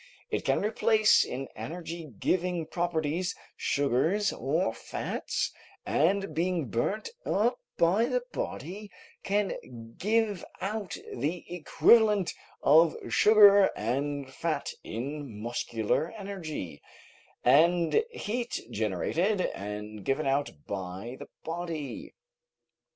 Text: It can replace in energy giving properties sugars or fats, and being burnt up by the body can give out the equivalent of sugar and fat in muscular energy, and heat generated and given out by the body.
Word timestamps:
It 0.31 0.43
can 0.45 0.63
replace 0.65 1.23
in 1.23 1.47
energy 1.55 2.05
giving 2.17 2.65
properties 2.65 3.35
sugars 3.55 4.33
or 4.33 4.73
fats, 4.73 5.53
and 5.85 6.33
being 6.33 6.69
burnt 6.69 7.11
up 7.23 7.59
by 7.77 8.05
the 8.05 8.23
body 8.33 8.89
can 9.21 9.93
give 9.99 10.43
out 10.59 10.97
the 11.15 11.45
equivalent 11.55 12.33
of 12.63 12.95
sugar 13.11 13.65
and 13.75 14.27
fat 14.33 14.71
in 14.83 15.39
muscular 15.39 16.09
energy, 16.13 16.81
and 17.43 18.03
heat 18.09 18.59
generated 18.71 19.39
and 19.53 20.03
given 20.03 20.25
out 20.25 20.49
by 20.65 21.15
the 21.19 21.29
body. 21.43 22.15